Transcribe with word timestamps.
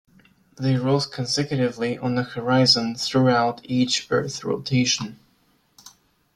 They 0.55 0.77
rose 0.77 1.05
consecutively 1.05 1.95
on 1.95 2.15
the 2.15 2.23
horizon 2.23 2.95
throughout 2.95 3.61
each 3.63 4.07
earth 4.09 4.43
rotation. 4.43 5.19